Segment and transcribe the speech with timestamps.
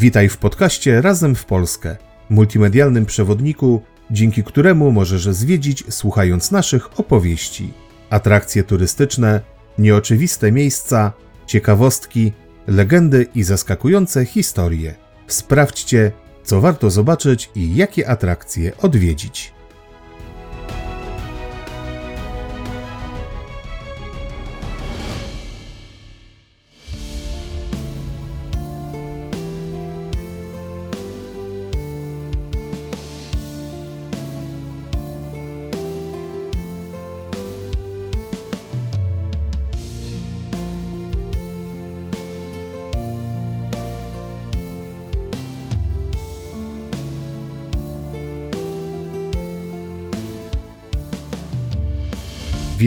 [0.00, 1.96] Witaj w podcaście Razem w Polskę,
[2.30, 7.72] multimedialnym przewodniku, dzięki któremu możesz zwiedzić słuchając naszych opowieści.
[8.10, 9.40] Atrakcje turystyczne,
[9.78, 11.12] nieoczywiste miejsca,
[11.46, 12.32] ciekawostki,
[12.66, 14.94] legendy i zaskakujące historie.
[15.26, 16.12] Sprawdźcie,
[16.44, 19.52] co warto zobaczyć i jakie atrakcje odwiedzić.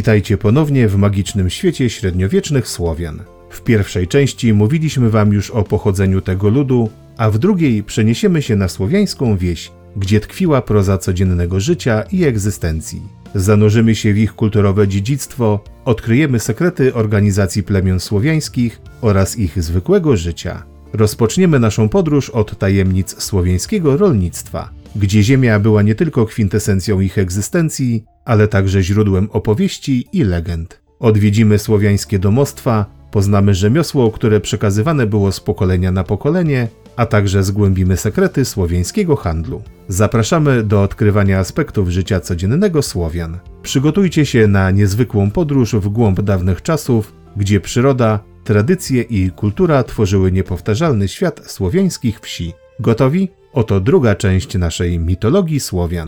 [0.03, 3.19] Witajcie ponownie w magicznym świecie średniowiecznych Słowian.
[3.49, 8.55] W pierwszej części mówiliśmy wam już o pochodzeniu tego ludu, a w drugiej przeniesiemy się
[8.55, 13.01] na słowiańską wieś, gdzie tkwiła proza codziennego życia i egzystencji.
[13.35, 20.63] Zanurzymy się w ich kulturowe dziedzictwo, odkryjemy sekrety organizacji plemion słowiańskich oraz ich zwykłego życia.
[20.93, 28.03] Rozpoczniemy naszą podróż od tajemnic słowiańskiego rolnictwa, gdzie ziemia była nie tylko kwintesencją ich egzystencji,
[28.25, 30.81] ale także źródłem opowieści i legend.
[30.99, 37.97] Odwiedzimy słowiańskie domostwa, poznamy rzemiosło, które przekazywane było z pokolenia na pokolenie, a także zgłębimy
[37.97, 39.61] sekrety słowiańskiego handlu.
[39.87, 43.39] Zapraszamy do odkrywania aspektów życia codziennego Słowian.
[43.63, 50.31] Przygotujcie się na niezwykłą podróż w głąb dawnych czasów, gdzie przyroda, tradycje i kultura tworzyły
[50.31, 52.53] niepowtarzalny świat słowiańskich wsi.
[52.79, 53.29] Gotowi?
[53.53, 56.07] Oto druga część naszej mitologii Słowian.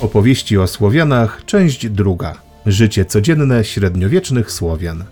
[0.00, 2.34] Opowieści o Słowianach, część druga.
[2.66, 5.04] Życie codzienne średniowiecznych Słowian.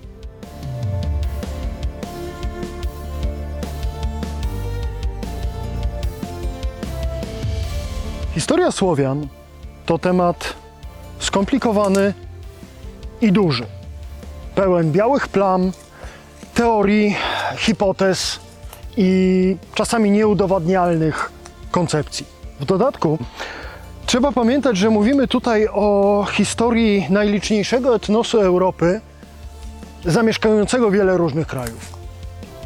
[8.35, 9.27] Historia Słowian
[9.87, 10.55] to temat
[11.19, 12.15] skomplikowany
[13.21, 13.67] i duży.
[14.55, 15.73] Pełen białych plam,
[16.55, 17.17] teorii,
[17.57, 18.41] hipotez
[18.97, 21.33] i czasami nieudowadnialnych
[21.71, 22.27] koncepcji.
[22.61, 23.19] W dodatku
[24.07, 29.01] trzeba pamiętać, że mówimy tutaj o historii najliczniejszego etnosu Europy,
[30.05, 31.93] zamieszkującego wiele różnych krajów.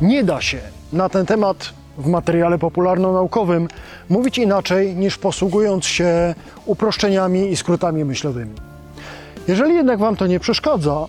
[0.00, 0.58] Nie da się
[0.92, 3.68] na ten temat w materiale popularno-naukowym
[4.08, 6.34] mówić inaczej niż posługując się
[6.66, 8.73] uproszczeniami i skrótami myślowymi.
[9.48, 11.06] Jeżeli jednak Wam to nie przeszkadza,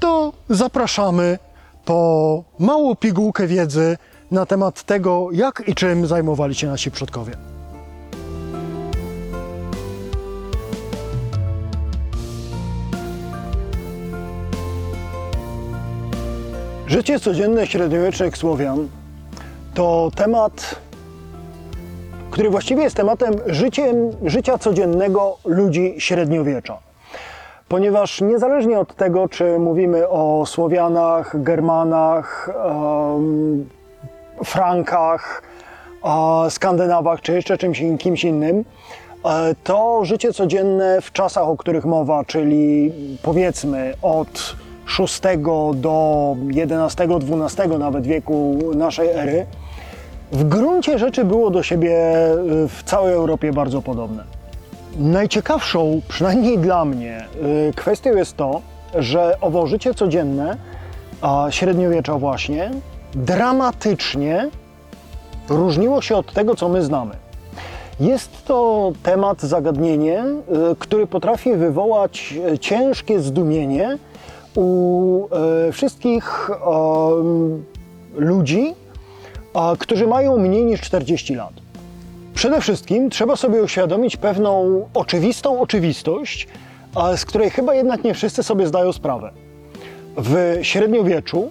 [0.00, 1.38] to zapraszamy
[1.84, 3.96] po małą pigułkę wiedzy
[4.30, 7.32] na temat tego, jak i czym zajmowali się nasi przodkowie.
[16.86, 18.88] Życie codzienne średniowiecznych Słowian
[19.74, 20.80] to temat,
[22.30, 26.85] który właściwie jest tematem życiem, życia codziennego ludzi średniowiecza.
[27.68, 32.50] Ponieważ niezależnie od tego, czy mówimy o Słowianach, Germanach,
[34.44, 35.42] Frankach,
[36.48, 38.64] Skandynawach, czy jeszcze czymś kimś innym,
[39.24, 44.56] e, to życie codzienne w czasach, o których mowa, czyli powiedzmy od
[44.98, 45.42] VI
[45.74, 49.46] do XI-XII nawet wieku naszej ery,
[50.32, 51.96] w gruncie rzeczy było do siebie
[52.68, 54.35] w całej Europie bardzo podobne.
[54.98, 57.26] Najciekawszą, przynajmniej dla mnie,
[57.68, 58.60] y, kwestią jest to,
[58.94, 60.56] że owo życie codzienne,
[61.20, 62.70] a średniowiecza właśnie,
[63.14, 64.50] dramatycznie
[65.48, 67.14] różniło się od tego, co my znamy.
[68.00, 70.24] Jest to temat, zagadnienie,
[70.72, 73.98] y, który potrafi wywołać ciężkie zdumienie
[74.54, 75.28] u
[75.72, 76.50] wszystkich
[78.16, 78.74] ludzi,
[79.78, 81.65] którzy mają mniej niż 40 lat.
[82.36, 86.48] Przede wszystkim trzeba sobie uświadomić pewną oczywistą oczywistość,
[87.16, 89.30] z której chyba jednak nie wszyscy sobie zdają sprawę.
[90.16, 91.50] W średniowieczu,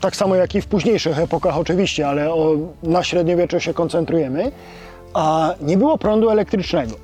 [0.00, 4.52] tak samo jak i w późniejszych epokach oczywiście, ale o, na średniowieczu się koncentrujemy,
[5.14, 6.94] a nie było prądu elektrycznego.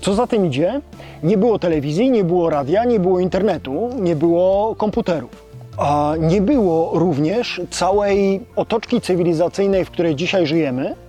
[0.00, 0.80] Co za tym idzie?
[1.22, 5.44] Nie było telewizji, nie było radia, nie było internetu, nie było komputerów.
[5.76, 11.03] A nie było również całej otoczki cywilizacyjnej, w której dzisiaj żyjemy,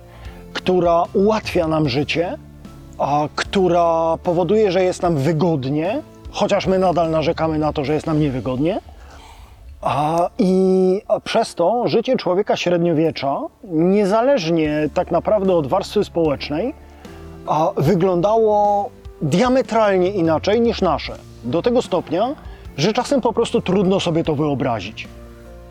[0.56, 2.38] która ułatwia nam życie,
[2.98, 8.06] a która powoduje, że jest nam wygodnie, chociaż my nadal narzekamy na to, że jest
[8.06, 8.80] nam niewygodnie.
[9.82, 16.74] A, I przez to życie człowieka średniowiecza, niezależnie tak naprawdę od warstwy społecznej,
[17.46, 18.88] a, wyglądało
[19.22, 21.16] diametralnie inaczej niż nasze.
[21.44, 22.34] Do tego stopnia,
[22.76, 25.08] że czasem po prostu trudno sobie to wyobrazić.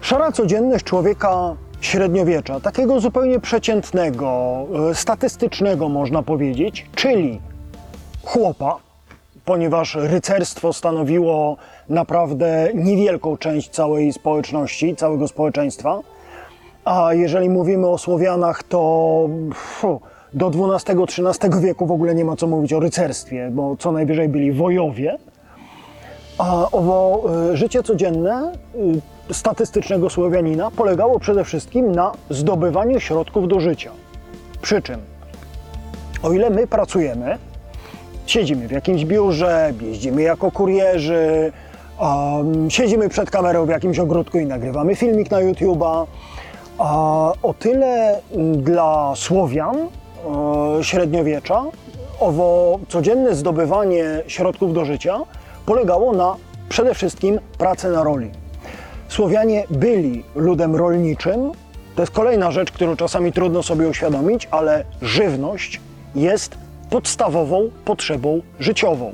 [0.01, 4.57] Szara codzienność człowieka średniowiecza, takiego zupełnie przeciętnego,
[4.91, 7.41] e, statystycznego można powiedzieć, czyli
[8.23, 8.77] chłopa,
[9.45, 11.57] ponieważ rycerstwo stanowiło
[11.89, 15.99] naprawdę niewielką część całej społeczności, całego społeczeństwa.
[16.85, 19.29] A jeżeli mówimy o Słowianach, to
[20.33, 24.51] do XII-XIII wieku w ogóle nie ma co mówić o rycerstwie, bo co najwyżej byli
[24.51, 25.17] wojowie.
[26.37, 28.51] A owo y, życie codzienne
[29.31, 33.91] statystycznego Słowianina polegało przede wszystkim na zdobywaniu środków do życia.
[34.61, 34.99] Przy czym,
[36.23, 37.37] o ile my pracujemy,
[38.25, 41.51] siedzimy w jakimś biurze, jeździmy jako kurierzy,
[41.99, 46.05] um, siedzimy przed kamerą w jakimś ogródku i nagrywamy filmik na YouTube'a,
[46.77, 48.19] a o tyle
[48.57, 51.63] dla Słowian e, średniowiecza
[52.19, 55.19] owo codzienne zdobywanie środków do życia
[55.65, 56.35] polegało na
[56.69, 58.31] przede wszystkim pracy na roli.
[59.15, 61.51] Słowianie byli ludem rolniczym.
[61.95, 65.81] To jest kolejna rzecz, którą czasami trudno sobie uświadomić, ale żywność
[66.15, 66.57] jest
[66.89, 69.13] podstawową potrzebą życiową.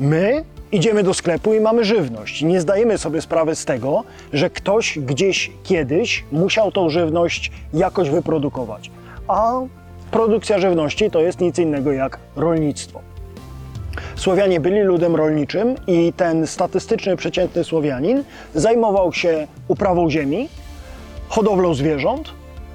[0.00, 2.42] My idziemy do sklepu i mamy żywność.
[2.42, 8.90] Nie zdajemy sobie sprawy z tego, że ktoś gdzieś kiedyś musiał tą żywność jakoś wyprodukować.
[9.28, 9.52] A
[10.10, 13.00] produkcja żywności to jest nic innego jak rolnictwo.
[14.16, 18.24] Słowianie byli ludem rolniczym i ten statystyczny, przeciętny Słowianin
[18.54, 20.48] zajmował się uprawą ziemi,
[21.28, 22.30] hodowlą zwierząt,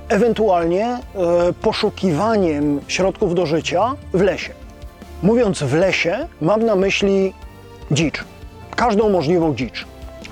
[0.10, 1.00] ewentualnie e,
[1.62, 4.54] poszukiwaniem środków do życia w lesie.
[5.24, 7.34] Mówiąc w lesie, mam na myśli
[7.92, 8.24] dzicz.
[8.76, 9.86] Każdą możliwą dzicz.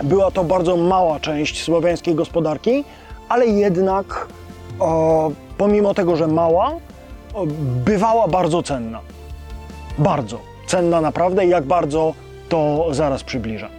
[0.04, 2.84] Była to bardzo mała część słowiańskiej gospodarki,
[3.30, 4.28] ale jednak
[4.80, 6.72] o, pomimo tego, że mała,
[7.34, 7.46] o,
[7.86, 9.00] bywała bardzo cenna.
[9.98, 11.46] Bardzo cenna naprawdę.
[11.46, 12.14] Jak bardzo,
[12.50, 13.70] to zaraz przybliżę.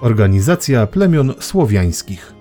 [0.00, 2.37] Organizacja plemion słowiańskich.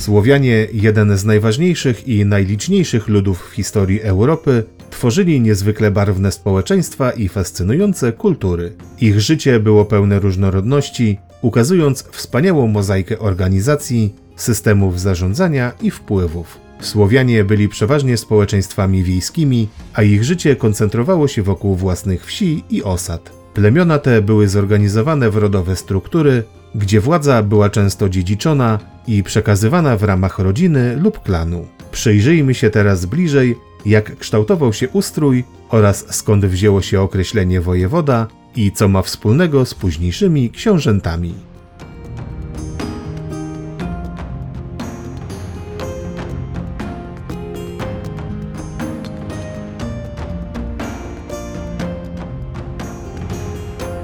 [0.00, 7.28] Słowianie, jeden z najważniejszych i najliczniejszych ludów w historii Europy, tworzyli niezwykle barwne społeczeństwa i
[7.28, 8.72] fascynujące kultury.
[9.00, 16.58] Ich życie było pełne różnorodności, ukazując wspaniałą mozaikę organizacji, systemów zarządzania i wpływów.
[16.80, 23.32] Słowianie byli przeważnie społeczeństwami wiejskimi, a ich życie koncentrowało się wokół własnych wsi i osad.
[23.54, 26.42] Plemiona te były zorganizowane w rodowe struktury,
[26.74, 31.66] gdzie władza była często dziedziczona i przekazywana w ramach rodziny lub klanu.
[31.92, 33.56] Przyjrzyjmy się teraz bliżej,
[33.86, 38.26] jak kształtował się ustrój oraz skąd wzięło się określenie wojewoda
[38.56, 41.49] i co ma wspólnego z późniejszymi książętami.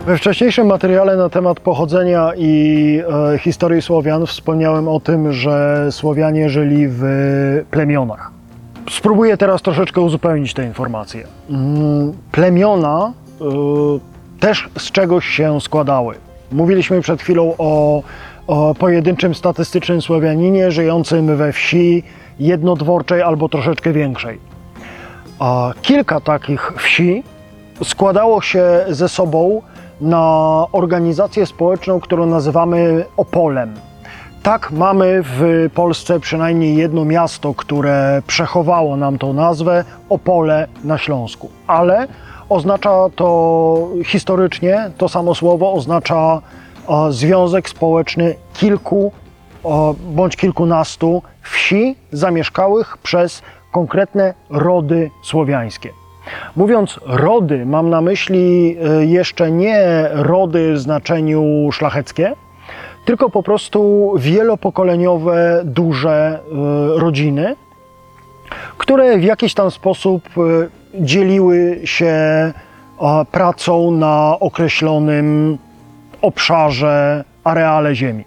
[0.07, 3.01] We wcześniejszym materiale na temat pochodzenia i
[3.35, 7.03] e, historii Słowian wspomniałem o tym, że Słowianie żyli w
[7.71, 8.31] plemionach.
[8.91, 11.27] Spróbuję teraz troszeczkę uzupełnić te informacje.
[11.51, 13.45] Mm, Plemiona e,
[14.41, 16.15] też z czegoś się składały.
[16.53, 18.03] Mówiliśmy przed chwilą o,
[18.47, 22.03] o pojedynczym statystycznym Słowianinie żyjącym we wsi
[22.41, 24.39] jednodworczej albo troszeczkę większej.
[25.39, 27.23] A kilka takich wsi
[27.85, 29.63] składało się ze sobą
[30.01, 33.75] na organizację społeczną, którą nazywamy Opolem.
[34.43, 41.51] Tak, mamy w Polsce przynajmniej jedno miasto, które przechowało nam tą nazwę Opole na Śląsku,
[41.67, 42.09] ale
[42.49, 46.43] oznacza to historycznie, to samo słowo oznacza
[46.89, 49.13] e, związek społeczny kilku
[49.65, 49.69] e,
[50.11, 56.06] bądź kilkunastu wsi zamieszkałych przez konkretne rody słowiańskie.
[56.57, 62.33] Mówiąc rody, mam na myśli e, jeszcze nie rody w znaczeniu szlacheckie,
[63.05, 67.57] tylko po prostu wielopokoleniowe, duże e, rodziny,
[68.79, 70.41] które w jakiś tam sposób e,
[71.05, 72.15] dzieliły się
[73.33, 75.59] pracą na określonym
[76.23, 78.25] obszarze, areale ziemi.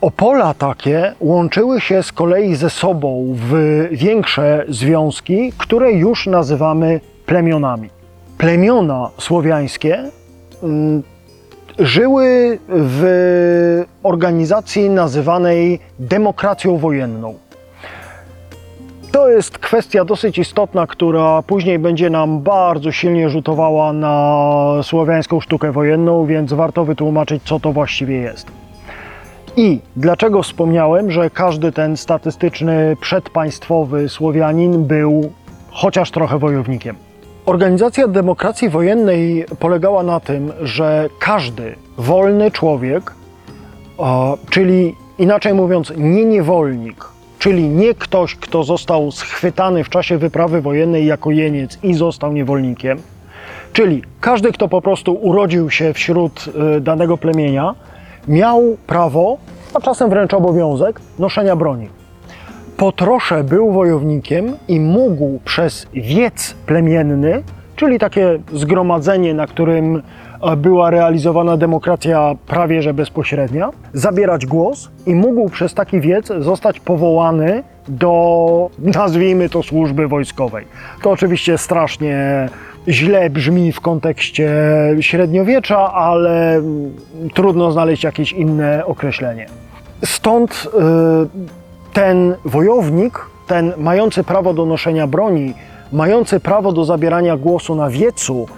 [0.00, 3.52] Opola takie łączyły się z kolei ze sobą w
[3.92, 7.90] większe związki, które już nazywamy plemionami.
[8.38, 10.10] Plemiona słowiańskie
[10.62, 11.02] mm,
[11.78, 17.34] żyły w organizacji nazywanej demokracją wojenną.
[19.12, 25.72] To jest kwestia dosyć istotna, która później będzie nam bardzo silnie rzutowała na słowiańską sztukę
[25.72, 28.61] wojenną, więc warto wytłumaczyć, co to właściwie jest.
[29.56, 35.32] I dlaczego wspomniałem, że każdy ten statystyczny przedpaństwowy Słowianin był
[35.70, 36.96] chociaż trochę wojownikiem?
[37.46, 43.12] Organizacja demokracji wojennej polegała na tym, że każdy wolny człowiek,
[44.50, 47.04] czyli inaczej mówiąc, nie niewolnik,
[47.38, 52.98] czyli nie ktoś, kto został schwytany w czasie wyprawy wojennej jako jeniec i został niewolnikiem,
[53.72, 57.74] czyli każdy, kto po prostu urodził się wśród y, danego plemienia,
[58.28, 59.38] miał prawo,
[59.74, 61.88] a czasem wręcz obowiązek noszenia broni.
[62.76, 67.42] Po trosze był wojownikiem i mógł przez wiec plemienny,
[67.76, 70.02] czyli takie zgromadzenie, na którym
[70.42, 76.80] e, była realizowana demokracja prawie że bezpośrednia, zabierać głos i mógł przez taki wiec zostać
[76.80, 80.66] powołany do, nazwijmy to, służby wojskowej.
[81.02, 82.48] To oczywiście strasznie
[82.88, 84.50] źle brzmi w kontekście
[85.00, 86.62] średniowiecza, ale
[87.34, 89.46] trudno znaleźć jakieś inne określenie.
[90.04, 95.54] Stąd y, ten wojownik, ten mający prawo do noszenia broni,
[95.92, 98.48] mający prawo do zabierania głosu na wiecu,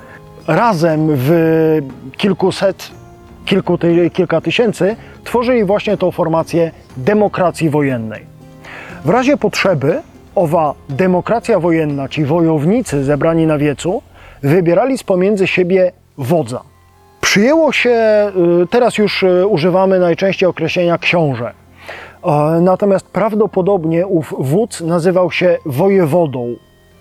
[0.47, 1.33] razem w
[2.16, 2.90] kilkuset,
[3.45, 3.78] kilku,
[4.12, 8.23] kilka tysięcy, tworzyli właśnie tą formację demokracji wojennej.
[9.04, 10.02] W razie potrzeby
[10.35, 14.02] owa demokracja wojenna, ci wojownicy zebrani na wiecu,
[14.44, 16.60] wybierali z pomiędzy siebie wodza.
[17.20, 17.90] Przyjęło się,
[18.62, 21.52] y, teraz już y, używamy najczęściej określenia książę.
[22.24, 26.56] E, Natomiast prawdopodobnie ów wódz nazywał się wojewodą.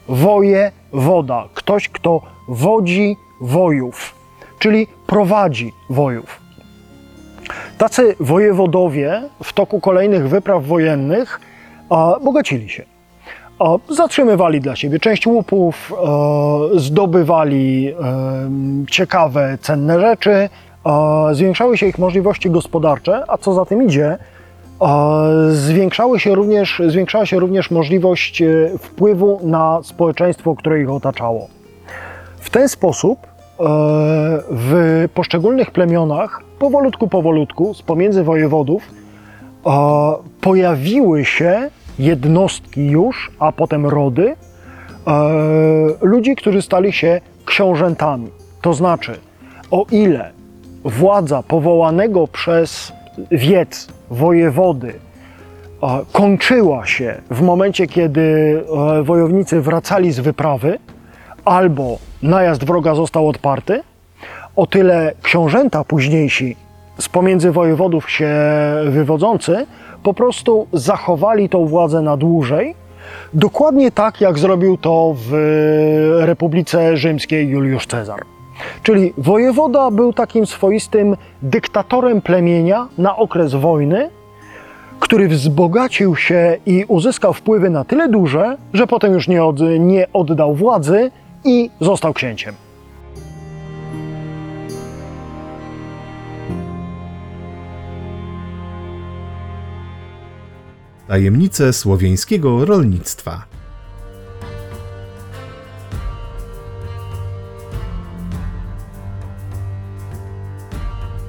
[0.07, 4.15] Wojewoda, ktoś, kto wodzi wojów,
[4.59, 6.41] czyli prowadzi wojów.
[7.77, 11.39] Tacy wojewodowie w toku kolejnych wypraw wojennych
[12.23, 12.92] bogacili się.
[13.89, 15.93] Zatrzymywali dla siebie część łupów,
[16.75, 17.95] e, zdobywali e,
[18.91, 20.49] ciekawe, cenne rzeczy, e,
[21.31, 24.17] zwiększały się ich możliwości gospodarcze, a co za tym idzie,
[25.49, 28.43] zwiększały się również, zwiększała się również możliwość
[28.79, 31.47] wpływu na społeczeństwo, które ich otaczało.
[32.39, 33.19] W ten sposób
[34.49, 38.83] w poszczególnych plemionach powolutku, powolutku z pomiędzy wojewodów
[40.41, 44.35] pojawiły się jednostki już, a potem rody
[45.07, 45.13] e,
[46.01, 48.29] ludzi, którzy stali się książętami.
[48.61, 49.19] To znaczy,
[49.71, 50.31] o ile
[50.83, 52.93] władza powołanego przez
[53.31, 54.93] wiec wojewody
[55.83, 58.21] e, kończyła się w momencie, kiedy
[58.99, 60.79] e, wojownicy wracali z wyprawy,
[61.45, 63.81] albo najazd wroga został odparty,
[64.55, 66.55] o tyle książęta późniejsi
[66.99, 68.29] z pomiędzy wojewodów się
[68.89, 69.65] wywodzący
[70.03, 72.75] po prostu zachowali tą władzę na dłużej,
[73.33, 75.31] dokładnie tak jak zrobił to w
[76.19, 78.23] Republice Rzymskiej Juliusz Cezar.
[78.83, 84.09] Czyli wojewoda był takim swoistym dyktatorem plemienia na okres wojny,
[84.99, 90.07] który wzbogacił się i uzyskał wpływy na tyle duże, że potem już nie, od, nie
[90.13, 91.11] oddał władzy
[91.45, 92.55] i został księciem.
[101.07, 103.43] Tajemnice słowiańskiego rolnictwa.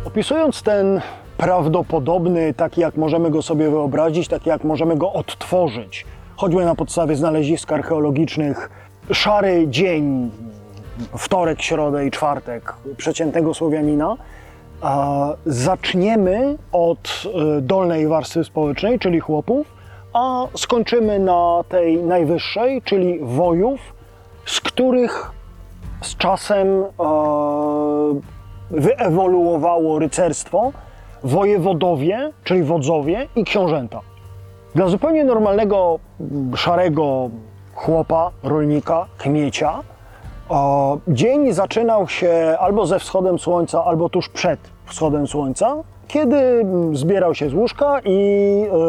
[0.04, 1.00] Opisując ten
[1.37, 7.16] prawdopodobny, taki jak możemy go sobie wyobrazić, taki jak możemy go odtworzyć, choćby na podstawie
[7.16, 8.71] znalezisk archeologicznych,
[9.12, 10.31] szary dzień,
[11.19, 14.16] wtorek, środę i czwartek przeciętnego Słowianina,
[15.47, 19.75] zaczniemy od e, dolnej warstwy społecznej, czyli chłopów,
[20.12, 23.81] a skończymy na tej najwyższej, czyli wojów,
[24.47, 25.31] z których
[26.00, 26.85] z czasem e,
[28.71, 30.73] wyewoluowało rycerstwo,
[31.25, 34.00] wojewodowie, czyli wodzowie i książęta.
[34.75, 35.99] Dla zupełnie normalnego,
[36.57, 37.31] szarego
[37.75, 39.83] chłopa, rolnika, kmiecia,
[40.49, 45.77] o, dzień zaczynał się albo ze wschodem słońca, albo tuż przed wschodem słońca,
[46.09, 48.19] kiedy zbierał się z łóżka i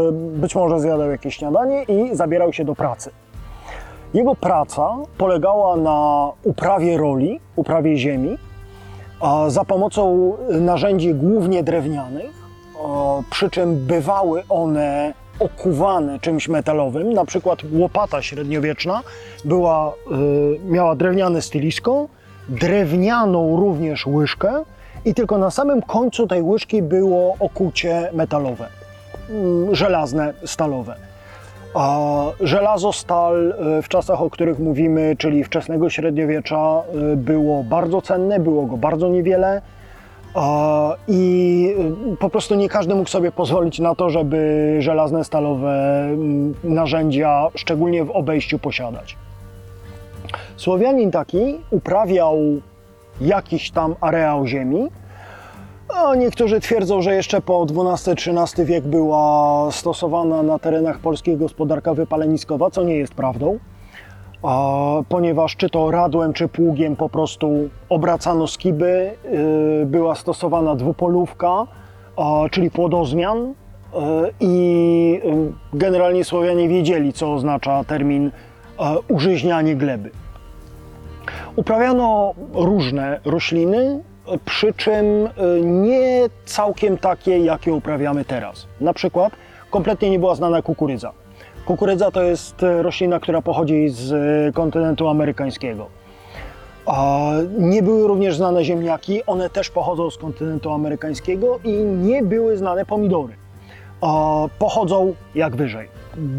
[0.08, 3.12] e, być może zjadał jakieś śniadanie i zabierał się do pracy.
[4.14, 8.38] Jego praca polegała na uprawie roli, uprawie ziemi,
[9.48, 12.32] za pomocą narzędzi głównie drewnianych,
[13.30, 19.02] przy czym bywały one okuwane czymś metalowym, na przykład łopata średniowieczna
[19.46, 22.08] była, y, miała drewniane stylisko,
[22.50, 24.64] drewnianą również łyżkę
[25.06, 28.68] i tylko na samym końcu tej łyżki było okucie metalowe,
[29.30, 30.96] mm, żelazne, stalowe.
[31.76, 32.00] A
[32.40, 38.40] żelazo, stal e, w czasach, o których mówimy, czyli wczesnego średniowiecza, e, było bardzo cenne,
[38.40, 39.62] było go bardzo niewiele.
[41.08, 41.76] I
[42.14, 47.48] e, po prostu nie każdy mógł sobie pozwolić na to, żeby żelazne, stalowe mm, narzędzia,
[47.56, 49.18] szczególnie w obejściu, posiadać.
[50.58, 52.38] Słowianin taki uprawiał
[53.22, 54.88] jakiś tam areał ziemi.
[55.90, 62.70] A niektórzy twierdzą, że jeszcze po XII-XIII wiek była stosowana na terenach polskich gospodarka wypaleniskowa,
[62.70, 63.60] co nie jest prawdą,
[65.10, 69.12] ponieważ czy to radłem, czy pługiem po prostu obracano skiby,
[69.80, 71.68] yy, była stosowana dwupolówka,
[72.52, 73.54] czyli płodozmian
[73.94, 74.02] yy,
[74.40, 78.32] i yy, generalnie Słowianie wiedzieli, co oznacza termin
[79.08, 80.12] użyźnianie gleby.
[81.56, 84.04] Uprawiano różne rośliny,
[84.46, 85.30] przy czym y,
[85.64, 88.68] nie całkiem takie, jakie uprawiamy teraz.
[88.82, 89.34] Na przykład
[89.72, 91.12] kompletnie nie była znana kukurydza.
[91.66, 95.88] Kukurydza to jest y, roślina, która pochodzi z y, kontynentu amerykańskiego.
[97.58, 102.86] Nie były również znane ziemniaki, one też pochodzą z kontynentu amerykańskiego i nie były znane
[102.86, 103.34] pomidory.
[104.60, 105.88] Pochodzą jak wyżej.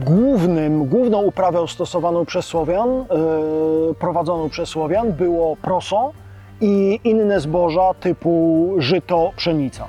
[0.05, 2.89] Głównym, główną uprawą stosowaną przez Słowian,
[3.89, 6.13] yy, prowadzoną przez Słowian było proso
[6.61, 9.89] i inne zboża typu żyto, pszenica.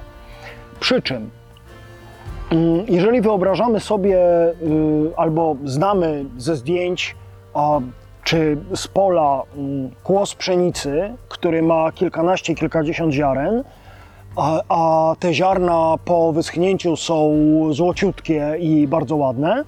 [0.79, 1.29] Przy czym,
[2.87, 4.53] jeżeli wyobrażamy sobie y,
[5.17, 7.15] albo znamy ze zdjęć
[8.23, 13.63] czy z pola mm, kłos pszenicy, który ma kilkanaście, kilkadziesiąt ziaren,
[14.69, 17.33] a, te ziarna po wyschnięciu są
[17.71, 19.63] złociutkie i bardzo ładne,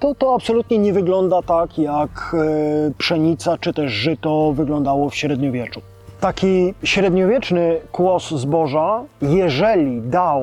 [0.00, 5.80] to to absolutnie nie wygląda tak, jak e, pszenica czy też żyto wyglądało w średniowieczu.
[6.20, 10.42] Taki średniowieczny kłos zboża, jeżeli dał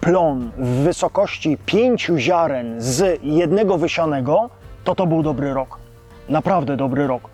[0.00, 4.50] plon w wysokości pięciu ziaren z jednego wysianego,
[4.84, 5.78] to to był dobry rok.
[6.28, 7.30] Naprawdę dobry rok.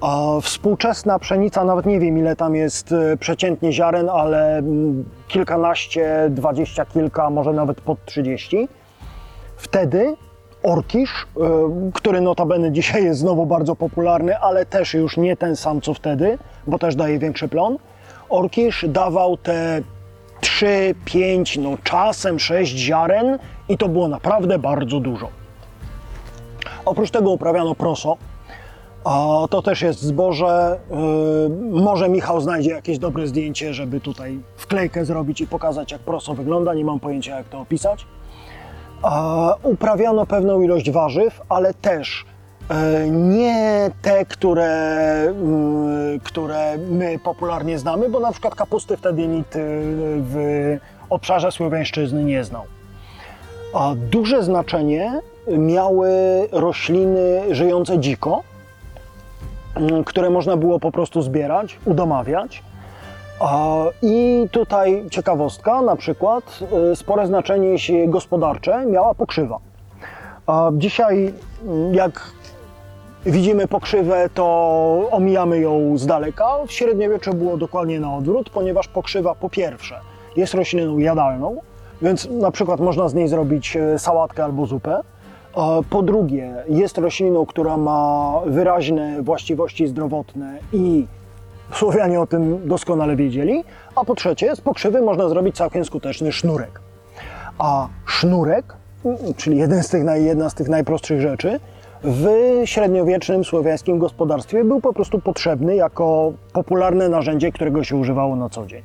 [0.00, 6.26] A współczesna pszenica, nawet nie wiem ile tam jest e, przeciętnie ziaren, ale mm, kilkanaście,
[6.30, 8.68] dwadzieścia kilka, może nawet pod trzydzieści.
[9.56, 10.16] Wtedy
[10.62, 15.80] orkisz, e, który notabene dzisiaj jest znowu bardzo popularny, ale też już nie ten sam
[15.80, 17.78] co wtedy, bo też daje większy plon.
[18.28, 19.80] Orkisz dawał te
[20.46, 25.28] 3, 5, no czasem 6 ziaren i to było naprawdę bardzo dużo.
[26.84, 28.16] Oprócz tego uprawiano proso.
[29.04, 30.78] A to też jest zboże.
[30.90, 36.34] Yy, może Michał znajdzie jakieś dobre zdjęcie, żeby tutaj wklejkę zrobić i pokazać, jak proso
[36.34, 36.74] wygląda.
[36.74, 38.06] Nie mam pojęcia, jak to opisać.
[39.02, 42.24] A, uprawiano pewną ilość warzyw, ale też
[43.10, 44.66] nie te, które,
[45.28, 49.58] mm, które my popularnie znamy, bo na przykład kapusty wtedy nikt e,
[50.20, 50.76] w
[51.10, 52.62] obszarze słowiańszczyzny nie znał.
[53.74, 56.10] A duże znaczenie miały
[56.52, 58.42] rośliny żyjące dziko,
[59.74, 62.62] mm, które można było po prostu zbierać, udomawiać.
[64.02, 66.58] I tutaj ciekawostka, na przykład
[66.92, 69.58] y, spore znaczenie gospodarcze miała pokrzywa.
[70.72, 71.32] Dzisiaj
[71.64, 72.32] mm, jak
[73.26, 76.46] widzimy pokrzywę, to omijamy ją z daleka.
[76.66, 80.00] W średniowieczu było dokładnie na odwrót, ponieważ pokrzywa po pierwsze
[80.36, 81.56] jest rośliną jadalną,
[82.02, 85.00] więc na przykład można z niej zrobić e, sałatkę albo zupę.
[85.54, 91.06] A Po drugie, jest rośliną, która ma wyraźne właściwości zdrowotne i
[91.72, 93.64] Słowianie o tym doskonale wiedzieli.
[93.94, 96.80] A po trzecie, z pokrzywy można zrobić całkiem skuteczny sznurek.
[97.58, 101.60] A sznurek, mm, czyli jeden z tych, jedna z tych najprostszych rzeczy,
[102.08, 102.26] w
[102.64, 108.66] średniowiecznym słowiańskim gospodarstwie był po prostu potrzebny jako popularne narzędzie, którego się używało na co
[108.66, 108.82] dzień.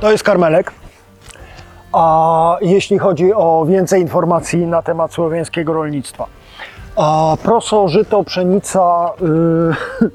[0.00, 0.72] To jest karmelek.
[1.92, 6.41] A jeśli chodzi o więcej informacji na temat słowiańskiego rolnictwa.
[6.96, 9.12] A proso, żyto, pszenica,
[10.02, 10.10] y,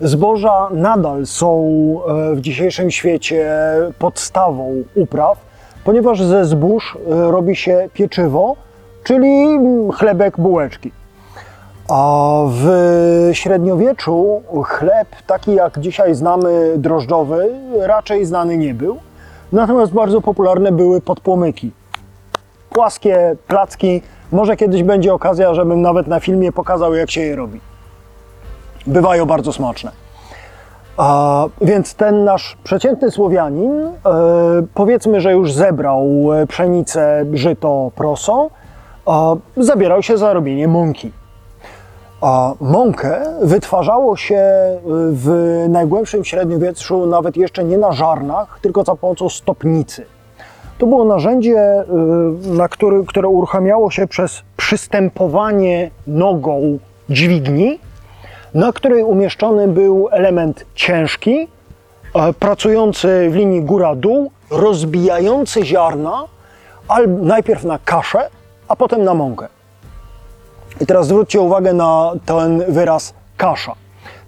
[0.08, 1.56] zboża nadal są
[2.06, 3.52] e, w dzisiejszym świecie
[3.98, 5.38] podstawą upraw,
[5.84, 8.56] ponieważ ze zbóż e, robi się pieczywo,
[9.04, 9.58] czyli
[9.94, 10.92] chlebek, bułeczki.
[11.88, 12.68] A w
[13.32, 17.48] średniowieczu chleb, taki jak dzisiaj znamy drożdżowy,
[17.80, 18.96] raczej znany nie był.
[19.52, 21.70] Natomiast bardzo popularne były podpłomyki.
[22.70, 24.02] Płaskie placki.
[24.32, 27.60] Może kiedyś będzie okazja, żebym nawet na filmie pokazał, jak się je robi.
[28.86, 29.90] Bywają bardzo smaczne.
[30.96, 33.92] A, więc ten nasz przeciętny Słowianin, e,
[34.74, 38.50] powiedzmy, że już zebrał e, pszenicę, żyto, proso,
[39.06, 41.12] a, zabierał się za robienie mąki.
[42.20, 44.78] A mąkę wytwarzało się y,
[45.12, 45.30] w
[45.68, 50.06] najgłębszym średniowieczu nawet jeszcze nie na żarnach, tylko za pomocą stopnicy.
[50.80, 51.84] To było narzędzie,
[52.46, 56.78] y, na który, które uruchamiało się przez przystępowanie nogą
[57.10, 57.78] dźwigni,
[58.54, 61.48] na której umieszczony był element ciężki,
[62.14, 66.24] e, pracujący w linii góra-dół, rozbijający ziarna,
[67.08, 68.28] najpierw na kaszę,
[68.68, 69.48] a potem na mąkę.
[70.80, 73.74] I teraz zwróćcie uwagę na ten wyraz kasza.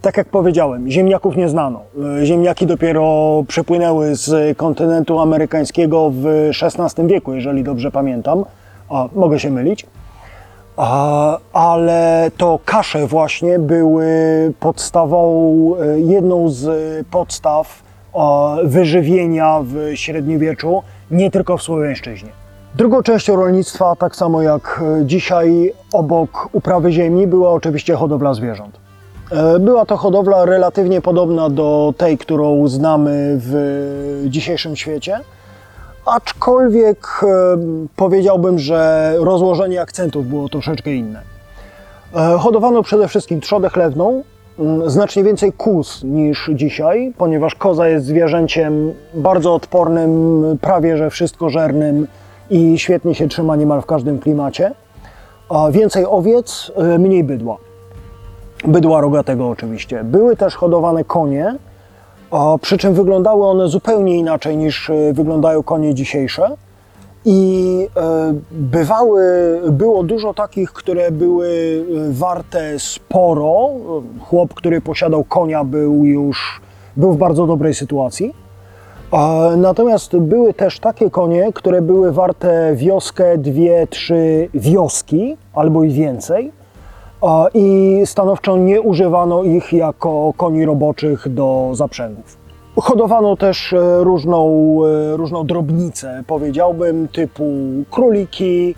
[0.03, 1.81] Tak jak powiedziałem, ziemniaków nie znano.
[2.21, 8.45] E, Ziemniaki dopiero przypłynęły z kontynentu amerykańskiego w XVI wieku, jeżeli dobrze pamiętam.
[8.91, 9.87] A, mogę się mylić.
[10.77, 14.07] A, ale to kasze właśnie były
[14.61, 16.67] podstawą, e, jedną z
[17.07, 17.83] podstaw
[18.15, 18.19] e,
[18.65, 22.31] wyżywienia w średniowieczu, nie tylko w Słowiańszczyźnie.
[22.75, 28.82] Drugą częścią rolnictwa, tak samo jak dzisiaj obok uprawy ziemi, była oczywiście hodowla zwierząt.
[29.33, 35.21] E, Była to hodowla relatywnie podobna do tej, którą znamy w dzisiejszym świecie,
[36.07, 37.27] aczkolwiek e,
[37.97, 41.23] powiedziałbym, że rozłożenie akcentów było troszeczkę inne.
[42.15, 44.23] E, Hodowano przede wszystkim trzodę chlewną,
[44.87, 52.07] znacznie więcej kóz niż dzisiaj, ponieważ koza jest zwierzęciem bardzo odpornym, prawie że wszystkożernym
[52.51, 54.73] i świetnie się trzyma niemal w każdym klimacie.
[55.71, 57.57] Więcej owiec, mniej bydła.
[58.65, 60.05] Bydła rogatego oczywiście.
[60.05, 61.57] Były też hodowane konie,
[62.61, 66.49] przy czym wyglądały one zupełnie inaczej niż e, wyglądają konie dzisiejsze.
[67.25, 69.23] I e, bywały,
[69.71, 73.69] było dużo takich, które były e, warte sporo.
[74.21, 76.61] Chłop, który posiadał konia, był już
[76.97, 78.35] był w bardzo dobrej sytuacji.
[79.57, 86.53] Natomiast były też takie konie, które były warte wioskę, dwie, trzy wioski albo i więcej.
[87.55, 92.43] I stanowczo nie używano ich jako koni roboczych do zaprzęgów.
[92.77, 97.45] Hodowano też e, różną, e, różną drobnicę, powiedziałbym, typu
[97.91, 98.75] króliki,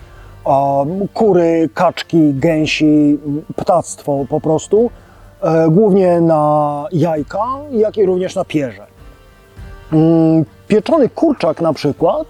[1.14, 3.18] kury, kaczki, gęsi,
[3.56, 4.90] ptactwo po prostu,
[5.42, 8.86] e, głównie na jajka, jak i również na pierze.
[9.92, 12.26] Mm, Pieczony kurczak na przykład,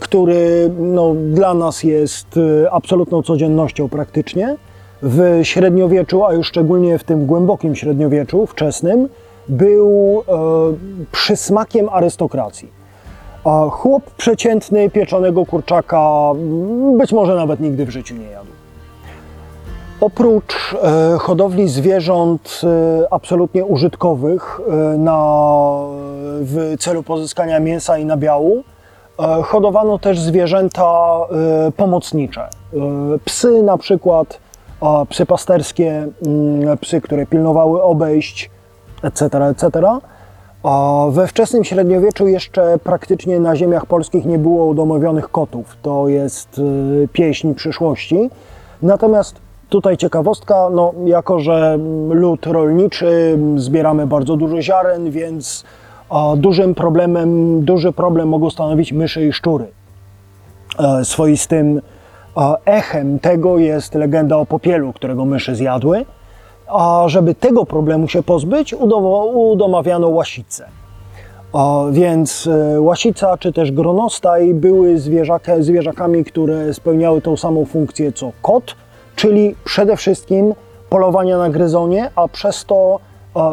[0.00, 2.38] który no, dla nas jest
[2.70, 4.56] absolutną codziennością praktycznie,
[5.02, 9.08] w średniowieczu, a już szczególnie w tym głębokim średniowieczu wczesnym,
[9.48, 10.32] był e,
[11.12, 12.82] przysmakiem arystokracji.
[13.44, 18.50] A chłop przeciętny pieczonego kurczaka mm, być może nawet nigdy w życiu nie jadł.
[20.00, 25.48] Oprócz e, hodowli zwierząt e, absolutnie użytkowych e, na,
[26.40, 28.64] w celu pozyskania mięsa i nabiału,
[29.18, 31.16] e, hodowano też zwierzęta
[31.68, 32.42] e, pomocnicze.
[32.42, 32.48] E,
[33.24, 34.38] psy na przykład,
[35.08, 38.50] psy pasterskie, mm, psy, które pilnowały obejść,
[39.02, 39.70] etc., etc.
[41.10, 45.76] We wczesnym średniowieczu jeszcze praktycznie na ziemiach polskich nie było udomowionych kotów.
[45.82, 48.30] To jest y, pieśń przyszłości.
[48.82, 49.36] Natomiast
[49.68, 51.78] tutaj ciekawostka, no, jako że
[52.10, 55.64] lud rolniczy, zbieramy bardzo dużo ziaren, więc
[56.36, 59.66] dużym problemem, duży problem mogą stanowić myszy i szczury.
[60.78, 61.80] E, Swoistym
[62.64, 66.04] echem tego jest legenda o popielu, którego myszy zjadły.
[66.66, 68.74] A żeby tego problemu się pozbyć,
[69.34, 70.68] udomawiano łasicę.
[71.90, 78.32] Więc e, łasica czy też gronostaj były zwierzaka, zwierzakami, które spełniały tą samą funkcję co
[78.42, 78.76] kot,
[79.16, 80.54] czyli przede wszystkim
[80.90, 83.00] polowania na gryzonie, a przez to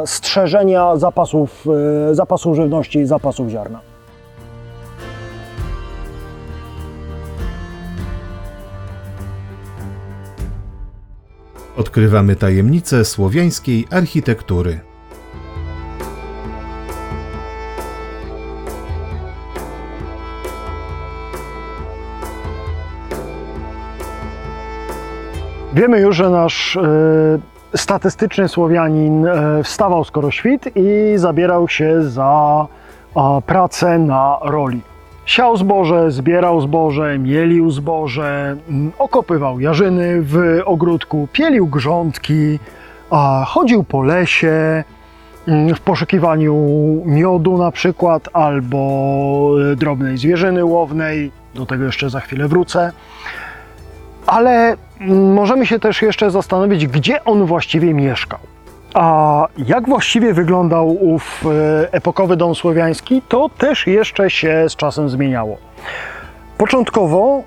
[0.06, 1.66] strzeżenia zapasów,
[2.12, 3.80] e, zapasów żywności i zapasów ziarna.
[11.80, 14.80] Odkrywamy tajemnice słowiańskiej architektury.
[25.74, 26.82] Wiemy już, że nasz e,
[27.76, 32.68] statystyczny Słowianin e, wstawał skoro świt i zabierał się za
[33.16, 34.82] a, pracę na roli.
[35.30, 42.60] Siał zboże, zbierał zboże, mielił zboże, m, okopywał jarzyny w ogródku, pielił grządki,
[43.46, 44.84] chodził po lesie
[45.48, 46.56] m, w poszukiwaniu
[47.06, 51.32] miodu na przykład albo e, drobnej zwierzyny łownej.
[51.56, 52.92] Do tego jeszcze za chwilę wrócę.
[54.28, 58.40] Ale mm, możemy się też jeszcze zastanowić, gdzie on właściwie mieszkał.
[58.94, 65.10] A jak właściwie wyglądał ów e, epokowy dom słowiański, to też jeszcze się z czasem
[65.10, 65.58] zmieniało.
[66.58, 67.44] Początkowo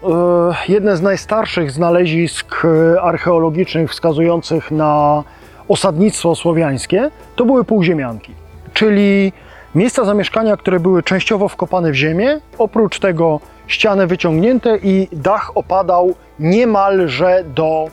[0.69, 5.23] e, jedne z najstarszych znalezisk e, archeologicznych wskazujących na
[5.69, 8.33] osadnictwo słowiańskie to były półziemianki,
[8.73, 9.33] czyli
[9.75, 16.15] miejsca zamieszkania, które były częściowo wkopane w ziemię, oprócz tego ściany wyciągnięte i dach opadał
[16.39, 17.87] niemalże do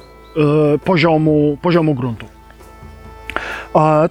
[0.86, 2.39] poziomu, poziomu gruntu.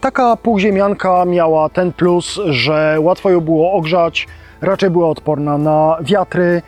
[0.00, 4.26] Taka półziemianka miała ten plus, że łatwo ją było ogrzać,
[4.60, 6.62] raczej była odporna na wiatry.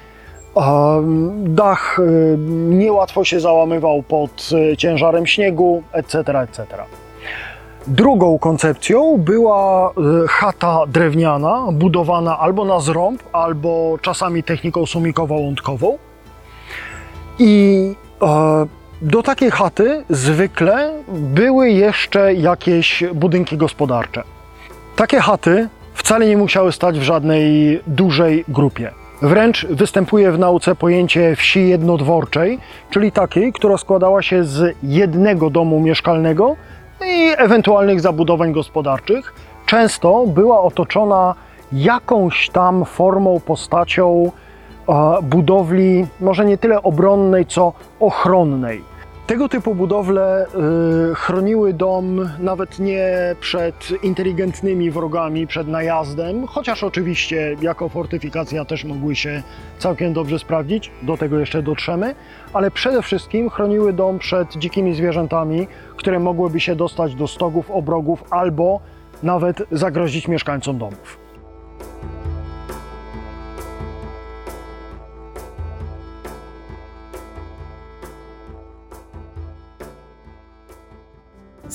[1.44, 2.36] Dach y,
[2.68, 6.18] niełatwo się załamywał pod y, ciężarem śniegu, etc.
[6.40, 6.66] etc.
[7.86, 15.98] Drugą koncepcją była y, chata drewniana, budowana albo na zrąb, albo czasami techniką sumikowo-łądkową.
[17.38, 17.94] I
[19.02, 24.22] do takiej chaty zwykle były jeszcze jakieś budynki gospodarcze.
[24.96, 28.90] Takie chaty wcale nie musiały stać w żadnej dużej grupie.
[29.22, 32.58] Wręcz występuje w nauce pojęcie wsi jednodworczej,
[32.90, 36.56] czyli takiej, która składała się z jednego domu mieszkalnego
[37.06, 39.34] i ewentualnych zabudowań gospodarczych.
[39.66, 41.34] Często była otoczona
[41.72, 44.32] jakąś tam formą, postacią
[44.88, 48.89] e, budowli, może nie tyle obronnej, co ochronnej.
[49.30, 57.56] Tego typu budowle y, chroniły dom nawet nie przed inteligentnymi wrogami, przed najazdem, chociaż oczywiście
[57.62, 59.42] jako fortyfikacja też mogły się
[59.78, 62.14] całkiem dobrze sprawdzić, do tego jeszcze dotrzemy,
[62.52, 65.66] ale przede wszystkim chroniły dom przed dzikimi zwierzętami,
[65.96, 68.80] które mogłyby się dostać do stogów, obrogów albo
[69.22, 71.19] nawet zagrozić mieszkańcom domów.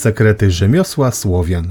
[0.06, 1.64] Sekrety rzemiosła Słowian.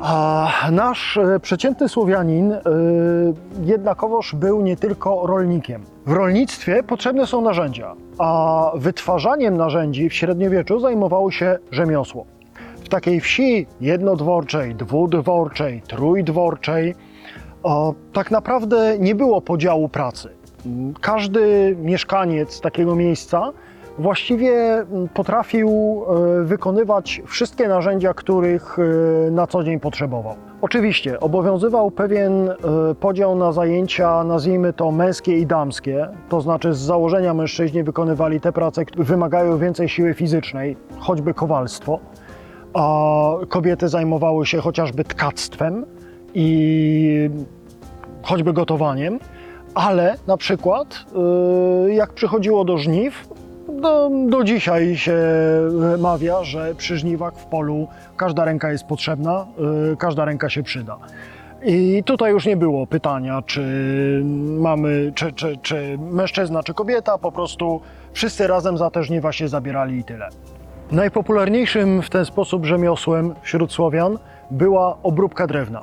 [0.00, 2.60] A nasz e, przeciętny Słowianin e,
[3.64, 5.82] jednakowoż był nie tylko rolnikiem.
[6.06, 12.26] W rolnictwie potrzebne są narzędzia, a wytwarzaniem narzędzi w średniowieczu zajmowało się rzemiosło.
[12.84, 16.94] W takiej wsi jednodworczej, dwudworczej, trójdworczej
[17.62, 20.39] o, tak naprawdę nie było podziału pracy.
[21.00, 23.52] Każdy mieszkaniec takiego miejsca
[23.98, 30.34] właściwie potrafił e, wykonywać wszystkie narzędzia, których e, na co dzień potrzebował.
[30.60, 32.54] Oczywiście obowiązywał pewien e,
[33.00, 38.52] podział na zajęcia, nazwijmy to męskie i damskie, to znaczy z założenia mężczyźni wykonywali te
[38.52, 41.98] prace, które wymagają więcej siły fizycznej, choćby kowalstwo,
[42.74, 45.86] a kobiety zajmowały się chociażby tkactwem
[46.34, 47.30] i
[48.22, 49.18] choćby gotowaniem,
[49.74, 51.04] ale na przykład
[51.88, 53.28] y, jak przychodziło do żniw,
[53.68, 55.18] do, do dzisiaj się
[55.98, 59.46] mawia, że przy żniwach w polu każda ręka jest potrzebna,
[59.92, 60.96] y, każda ręka się przyda.
[61.62, 63.62] I tutaj już nie było pytania, czy
[64.58, 67.80] mamy, czy, czy, czy mężczyzna, czy kobieta, po prostu
[68.12, 70.28] wszyscy razem za te żniwa się zabierali i tyle.
[70.92, 74.18] Najpopularniejszym w ten sposób rzemiosłem wśród Słowian
[74.50, 75.82] była obróbka drewna.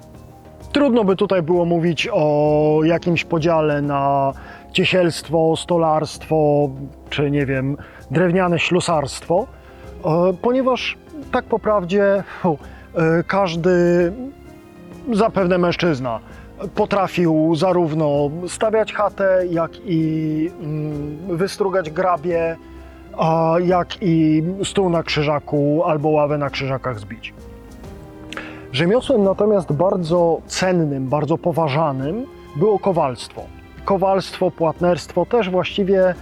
[0.77, 4.33] Trudno by tutaj było mówić o jakimś podziale na
[4.71, 6.69] ciesielstwo, stolarstwo,
[7.09, 7.77] czy nie wiem,
[8.11, 9.47] drewniane ślusarstwo,
[10.05, 10.97] e, ponieważ
[11.31, 13.71] tak po prawdzie e, każdy,
[15.13, 16.19] zapewne mężczyzna,
[16.75, 22.55] potrafił zarówno stawiać chatę, jak i mm, wystrugać grabie,
[23.63, 27.33] jak i stół na krzyżaku albo ławę na krzyżakach zbić.
[28.77, 33.41] Rzemiosłem natomiast bardzo cennym, bardzo poważanym było kowalstwo.
[33.85, 36.15] Kowalstwo, płatnerstwo też właściwie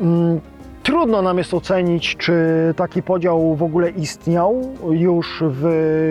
[0.00, 0.40] mm,
[0.82, 2.34] trudno nam jest ocenić, czy
[2.76, 5.64] taki podział w ogóle istniał już w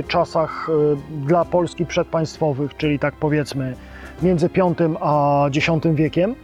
[0.08, 3.76] czasach y, dla Polski przedpaństwowych, czyli tak powiedzmy
[4.22, 6.36] między V a X wiekiem,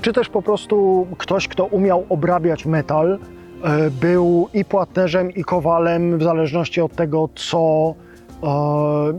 [0.00, 6.18] czy też po prostu ktoś, kto umiał obrabiać metal, y, był i płatnerzem, i kowalem,
[6.18, 8.05] w zależności od tego, co e,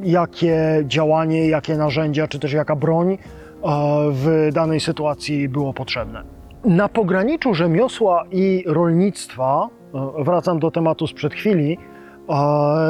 [0.04, 3.18] jakie działanie, jakie narzędzia, czy też jaka broń
[4.12, 6.24] w danej sytuacji było potrzebne.
[6.66, 9.70] Na pograniczu rzemiosła i rolnictwa,
[10.20, 11.78] wracam do tematu sprzed chwili,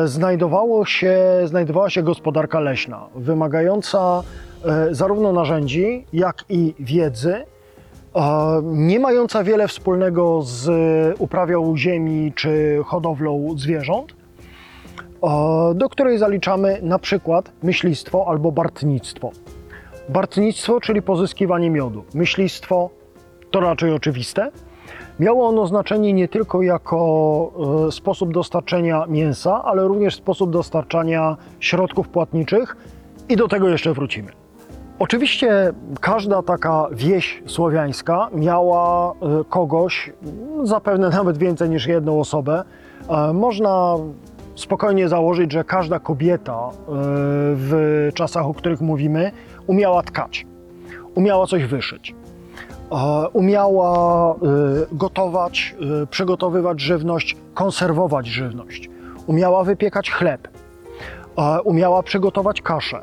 [0.06, 4.24] znajdowało się, znajdowała się gospodarka leśna, wymagająca
[4.66, 7.46] e, zarówno narzędzi, jak i wiedzy,
[8.64, 10.70] nie mająca wiele wspólnego z
[11.20, 14.17] uprawią ziemi czy hodowlą zwierząt,
[15.76, 19.32] do której zaliczamy na przykład myślistwo albo bartnictwo.
[20.10, 22.04] Bartnictwo, czyli pozyskiwanie miodu.
[22.14, 22.90] Myślistwo
[23.52, 24.52] to raczej oczywiste.
[25.20, 27.52] Miało ono znaczenie nie tylko jako
[27.88, 32.78] e, sposób dostarczenia mięsa, ale również sposób dostarczania środków płatniczych
[33.30, 34.32] i do tego jeszcze wrócimy.
[35.00, 39.16] Oczywiście każda taka wieś słowiańska miała e,
[39.50, 40.14] kogoś,
[40.64, 42.64] zapewne nawet więcej niż jedną osobę.
[43.10, 43.96] E, Można
[44.58, 46.72] spokojnie założyć, że każda kobieta e,
[47.56, 49.32] w czasach, o których mówimy,
[49.68, 50.46] umiała tkać,
[51.16, 52.16] umiała coś wyszyć,
[52.92, 54.38] e, umiała e,
[54.92, 55.76] gotować,
[56.10, 58.90] przygotowywać żywność, konserwować żywność,
[59.28, 60.48] umiała wypiekać chleb,
[61.64, 63.02] umiała przygotować kaszę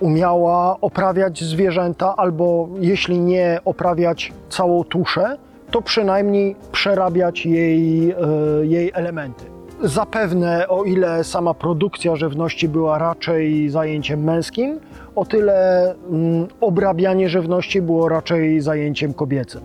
[0.00, 5.36] umiała oprawiać zwierzęta, albo jeśli nie oprawiać całą tuszę,
[5.70, 8.14] to przynajmniej przerabiać jej,
[8.62, 9.53] jej elementy.
[9.84, 14.80] Zapewne, o ile sama produkcja żywności była raczej zajęciem męskim,
[15.14, 19.60] o tyle mm, obrabianie żywności było raczej zajęciem kobiecym.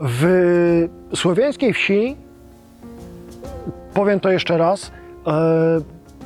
[0.00, 2.16] W słowiańskiej wsi
[3.94, 4.90] powiem to jeszcze raz.
[5.26, 5.80] e,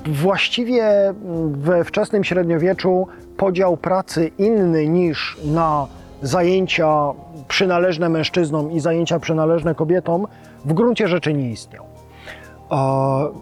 [0.06, 1.14] Właściwie
[1.50, 5.86] we wczesnym średniowieczu podział pracy inny niż na
[6.22, 7.12] zajęcia
[7.48, 10.26] przynależne mężczyznom i zajęcia przynależne kobietom
[10.64, 11.93] w gruncie rzeczy nie istniał.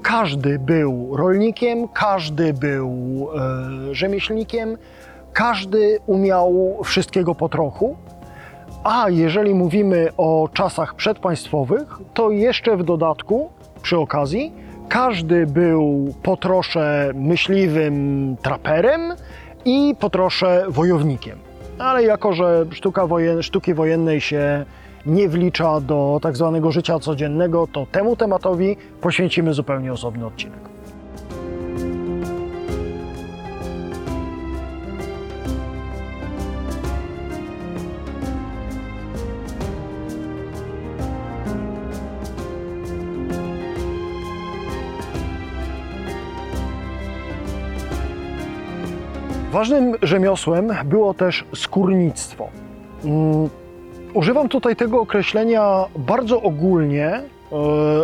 [0.03, 2.91] Każdy był rolnikiem, każdy był
[3.91, 4.77] e, rzemieślnikiem,
[5.33, 7.97] każdy umiał wszystkiego po trochu.
[8.85, 13.51] A jeżeli mówimy o czasach przedpaństwowych, to jeszcze w dodatku,
[13.83, 14.53] przy okazji,
[14.89, 19.01] każdy był po trosze myśliwym traperem
[19.65, 21.39] i po trosze wojownikiem.
[21.79, 24.65] Ale jako, że sztuka wojen, sztuki wojennej się
[25.07, 30.73] nie wlicza do tak zwanego życia codziennego, to temu tematowi poświęcimy zupełnie osobny odcinek.
[49.53, 52.49] Ważnym rzemiosłem było też skórnictwo.
[54.15, 57.23] Używam tutaj tego określenia bardzo ogólnie, e,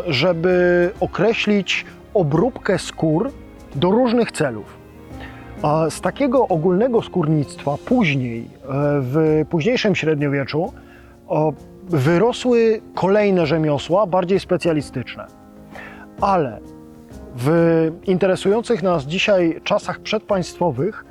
[0.07, 3.31] żeby określić obróbkę skór
[3.75, 4.79] do różnych celów.
[5.91, 8.47] Z takiego ogólnego skórnictwa później, e,
[9.01, 10.73] w późniejszym średniowieczu,
[11.29, 11.53] o,
[11.89, 15.27] wyrosły kolejne rzemiosła, bardziej specjalistyczne.
[16.21, 16.61] Ale
[17.37, 17.51] w
[18.07, 21.05] interesujących nas dzisiaj czasach przedpaństwowych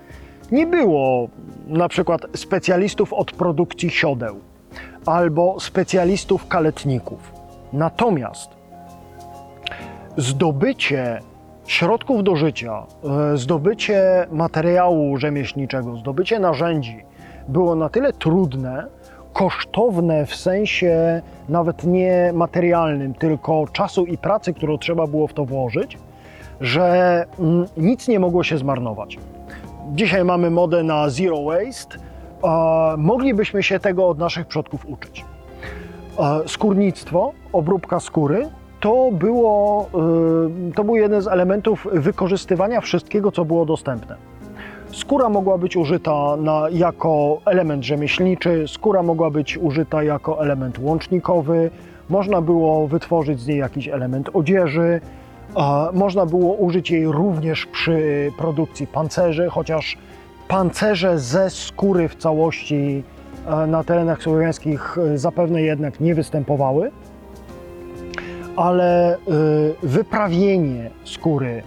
[0.52, 1.30] nie było
[1.68, 4.47] na przykład specjalistów od produkcji siodeł
[5.10, 7.34] albo specjalistów kaletników.
[7.74, 8.50] Natomiast
[10.18, 11.20] zdobycie
[11.68, 12.84] środków do życia,
[13.34, 17.04] e, zdobycie materiału rzemieślniczego, zdobycie narzędzi
[17.48, 18.88] było na tyle trudne,
[19.34, 25.46] kosztowne w sensie nawet nie materialnym, tylko czasu i pracy, którą trzeba było w to
[25.46, 25.98] włożyć,
[26.62, 29.18] że mm, nic nie mogło się zmarnować.
[29.94, 31.98] Dzisiaj mamy modę na zero waste.
[32.98, 35.26] Moglibyśmy się tego od naszych przodków uczyć.
[36.46, 39.86] Skórnictwo, obróbka skóry, to, było,
[40.70, 44.16] e, to był jeden z elementów wykorzystywania wszystkiego, co było dostępne.
[44.92, 51.72] Skóra mogła być użyta na, jako element rzemieślniczy, skóra mogła być użyta jako element łącznikowy,
[52.10, 55.02] można było wytworzyć z niej jakiś element odzieży,
[55.94, 59.98] można było użyć jej również przy produkcji pancerzy, chociaż
[60.48, 63.04] pancerze ze skóry w całości
[63.48, 66.92] e, na terenach słowiańskich e, zapewne jednak nie występowały,
[68.56, 69.18] ale e,
[69.84, 71.64] wyprawienie skóry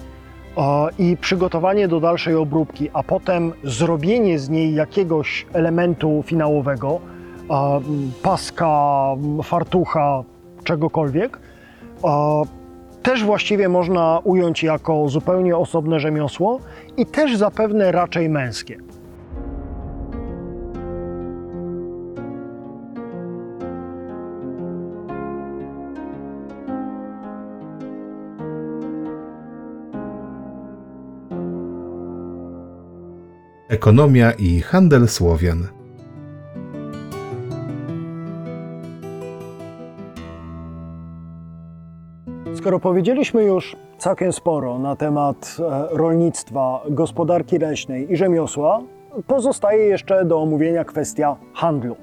[0.99, 7.01] i przygotowanie do dalszej obróbki, a potem zrobienie z niej jakiegoś elementu finałowego,
[8.23, 9.07] paska,
[9.43, 10.25] fartucha,
[10.65, 11.39] czegokolwiek,
[13.03, 16.61] też właściwie można ująć jako zupełnie osobne rzemiosło
[16.97, 18.77] i też zapewne raczej męskie.
[33.69, 35.80] Ekonomia i handel Słowian.
[42.71, 48.81] Skoro powiedzieliśmy już całkiem sporo na temat e, rolnictwa, gospodarki leśnej i rzemiosła,
[49.27, 51.97] pozostaje jeszcze do omówienia kwestia handlu.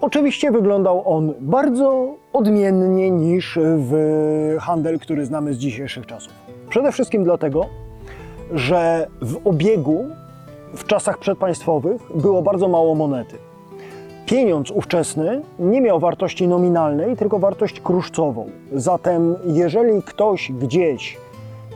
[0.00, 6.32] Oczywiście wyglądał on bardzo odmiennie niż w handel, który znamy z dzisiejszych czasów.
[6.68, 7.66] Przede wszystkim dlatego,
[8.52, 10.04] że w obiegu
[10.74, 13.47] w czasach przedpaństwowych było bardzo mało monety.
[14.28, 18.46] Pieniądz ówczesny nie miał wartości nominalnej, tylko wartość kruszcową.
[18.72, 21.18] Zatem, jeżeli ktoś gdzieś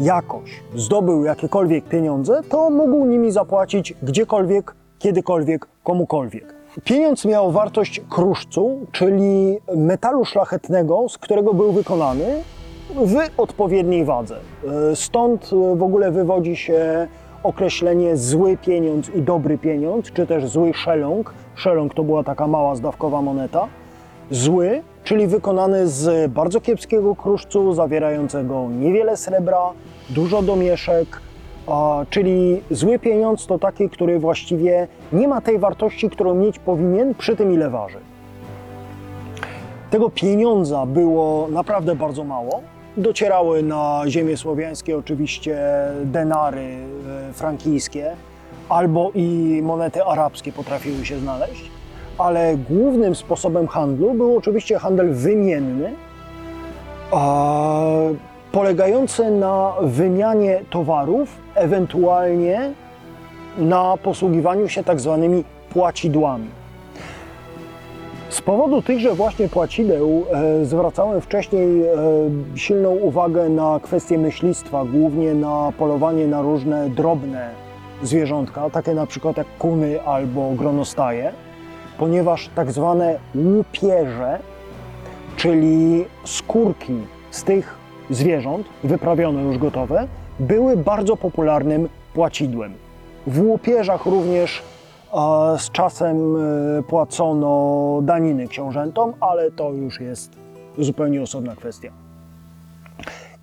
[0.00, 6.54] jakoś zdobył jakiekolwiek pieniądze, to mógł nimi zapłacić gdziekolwiek, kiedykolwiek, komukolwiek.
[6.84, 12.24] Pieniądz miał wartość kruszcu, czyli metalu szlachetnego, z którego był wykonany
[12.94, 14.36] w odpowiedniej wadze.
[14.94, 17.08] Stąd w ogóle wywodzi się
[17.42, 21.34] określenie zły pieniądz i dobry pieniądz, czy też zły szeląg.
[21.54, 23.68] Szeląg to była taka mała zdawkowa moneta.
[24.30, 29.60] Zły, czyli wykonany z bardzo kiepskiego kruszcu, zawierającego niewiele srebra,
[30.10, 31.20] dużo domieszek,
[31.66, 37.14] a, czyli zły pieniądz to taki, który właściwie nie ma tej wartości, którą mieć powinien
[37.14, 37.98] przy tym, ile waży.
[39.90, 42.62] Tego pieniądza było naprawdę bardzo mało.
[42.96, 45.58] Docierały na ziemię słowiańskie oczywiście
[46.04, 46.76] denary
[47.30, 48.16] e, frankijskie
[48.68, 51.70] albo i monety arabskie potrafiły się znaleźć,
[52.18, 55.92] ale głównym sposobem handlu był oczywiście handel wymienny,
[58.52, 62.72] polegający na wymianie towarów, ewentualnie
[63.58, 66.48] na posługiwaniu się tak zwanymi płacidłami.
[68.28, 71.94] Z powodu tychże właśnie płacideł e, zwracałem wcześniej e,
[72.54, 77.50] silną uwagę na kwestie myślistwa, głównie na polowanie na różne drobne
[78.02, 81.32] zwierzątka, takie na przykład jak kuny albo gronostaje,
[81.98, 84.38] ponieważ tak zwane łupieże,
[85.36, 86.96] czyli skórki
[87.30, 87.74] z tych
[88.10, 90.08] zwierząt, wyprawione już gotowe,
[90.40, 92.74] były bardzo popularnym płacidłem.
[93.26, 94.62] W łupieżach również
[95.12, 100.30] a z czasem e, płacono daniny książętom, ale to już jest
[100.78, 101.90] zupełnie osobna kwestia.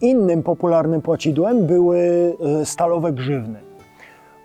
[0.02, 2.00] Innym popularnym płacidłem były
[2.62, 3.69] e, stalowe grzywny.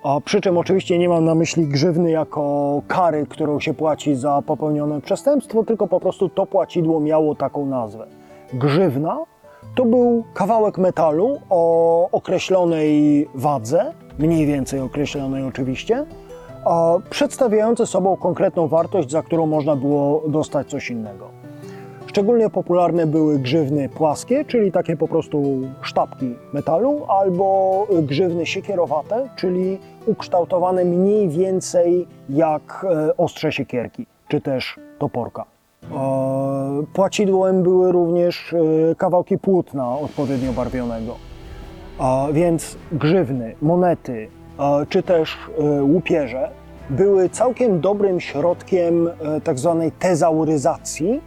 [0.05, 4.43] A przy czym oczywiście nie mam na myśli grzywny jako kary, którą się płaci za
[4.47, 8.07] popełnione przestępstwo, tylko po prostu to płacidło miało taką nazwę.
[8.53, 9.19] Grzywna
[9.75, 16.07] to był kawałek metalu o określonej wadze, mniej więcej określonej oczywiście,
[16.65, 21.44] a przedstawiające sobą konkretną wartość, za którą można było dostać coś innego.
[22.15, 29.79] Szczególnie popularne były grzywny płaskie, czyli takie po prostu sztabki metalu, albo grzywny siekierowate, czyli
[30.07, 35.45] ukształtowane mniej więcej jak e, ostrze siekierki, czy też toporka.
[35.83, 35.87] E,
[36.93, 41.15] Płacidłem były również e, kawałki płótna odpowiednio barwionego.
[42.33, 44.29] Więc grzywny, monety,
[44.89, 46.51] czy też e, łupieże
[46.91, 49.57] były całkiem dobrym środkiem e, tak
[49.99, 51.21] tezauryzacji,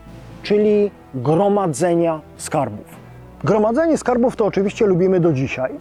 [0.43, 2.85] czyli gromadzenia skarbów.
[3.43, 5.71] Gromadzenie skarbów to oczywiście lubimy do dzisiaj,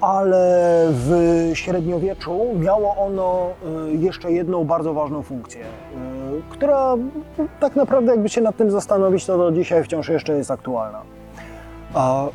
[0.00, 1.10] ale w
[1.54, 3.46] średniowieczu miało ono
[3.86, 5.66] e, jeszcze jedną bardzo ważną funkcję, e,
[6.50, 6.94] która
[7.60, 11.02] tak naprawdę jakby się nad tym zastanowić, to do dzisiaj wciąż jeszcze jest aktualna.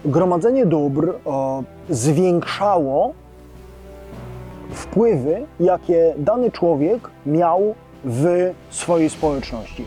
[0.05, 1.14] Gromadzenie dóbr e,
[1.89, 3.14] zwiększało
[4.72, 9.86] wpływy, jakie dany człowiek miał w swojej społeczności.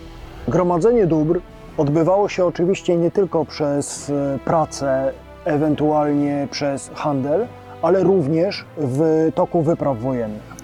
[0.49, 1.41] Gromadzenie dóbr
[1.81, 5.13] odbywało się oczywiście nie tylko przez e, pracę,
[5.45, 7.47] ewentualnie przez handel,
[7.83, 10.55] ale również w toku wypraw wojennych.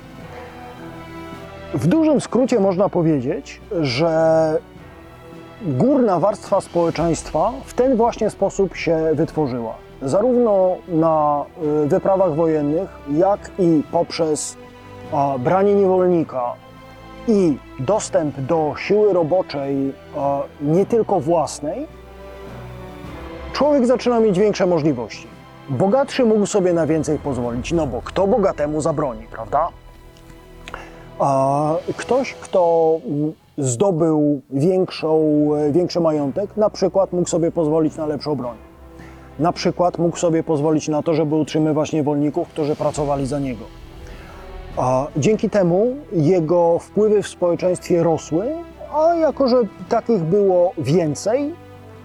[1.75, 4.59] W dużym skrócie można powiedzieć, że
[5.63, 9.75] górna warstwa społeczeństwa w ten właśnie sposób się wytworzyła.
[10.03, 11.45] Zarówno na
[11.85, 14.57] y, wyprawach wojennych, jak i poprzez
[15.39, 16.66] branie niewolnika
[17.29, 21.87] i dostęp do siły roboczej a, nie tylko własnej,
[23.53, 25.27] człowiek zaczyna mieć większe możliwości.
[25.69, 29.69] Bogatszy mógł sobie na więcej pozwolić, no bo kto bogatemu zabroni, prawda?
[31.97, 33.01] Ktoś, kto
[33.59, 35.21] zdobył większą,
[35.55, 38.57] e, większy majątek, na przykład mógł sobie pozwolić na lepszą broń.
[39.39, 43.65] Na przykład mógł sobie pozwolić na to, żeby utrzymywać niewolników, którzy pracowali za niego.
[44.77, 48.47] A dzięki temu jego wpływy w społeczeństwie rosły,
[48.95, 49.57] a jako że
[49.89, 51.55] takich było więcej,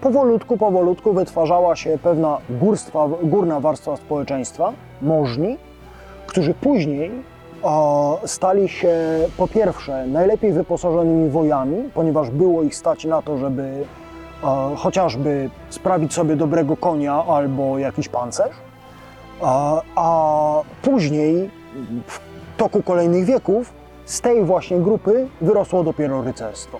[0.00, 5.58] powolutku, powolutku wytwarzała się pewna górstwa, górna warstwa społeczeństwa, możni,
[6.26, 7.10] którzy później
[8.24, 8.96] stali się
[9.36, 13.84] po pierwsze najlepiej wyposażonymi wojami, ponieważ było ich stać na to, żeby
[14.76, 18.56] chociażby sprawić sobie dobrego konia albo jakiś pancerz,
[19.96, 21.50] a, później
[22.62, 23.72] toku kolejnych wieków
[24.04, 26.78] z tej właśnie grupy wyrosło dopiero rycerstwo.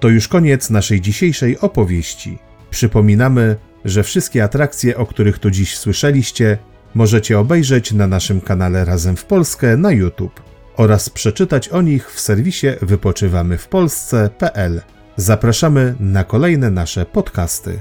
[0.00, 2.51] To już koniec naszej dzisiejszej opowieści.
[2.72, 6.58] Przypominamy, że wszystkie atrakcje, o których tu dziś słyszeliście,
[6.94, 10.42] możecie obejrzeć na naszym kanale Razem w Polskę na YouTube
[10.76, 14.80] oraz przeczytać o nich w serwisie wypoczywamywpolsce.pl.
[15.16, 17.80] Zapraszamy na kolejne nasze podcasty.